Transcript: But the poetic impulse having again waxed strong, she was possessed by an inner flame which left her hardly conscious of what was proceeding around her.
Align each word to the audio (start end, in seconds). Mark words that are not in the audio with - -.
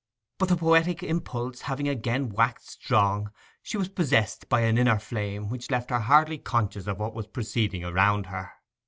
But 0.39 0.49
the 0.49 0.55
poetic 0.57 1.03
impulse 1.03 1.61
having 1.61 1.87
again 1.87 2.29
waxed 2.29 2.71
strong, 2.71 3.31
she 3.61 3.77
was 3.77 3.87
possessed 3.87 4.49
by 4.49 4.61
an 4.61 4.79
inner 4.79 4.97
flame 4.97 5.47
which 5.47 5.69
left 5.69 5.91
her 5.91 5.99
hardly 5.99 6.39
conscious 6.39 6.87
of 6.87 6.97
what 6.97 7.13
was 7.13 7.27
proceeding 7.27 7.83
around 7.85 8.25
her. 8.25 8.51